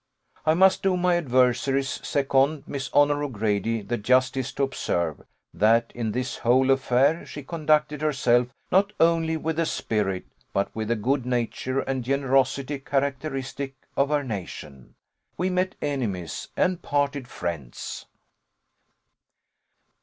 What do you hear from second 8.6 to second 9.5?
not only